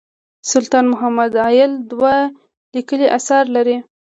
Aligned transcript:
سلطان 0.51 0.85
محمد 0.93 1.31
عايل 1.45 1.71
دوه 1.91 2.13
لیکلي 2.75 3.07
اثار 3.17 3.45
لري. 3.55 3.77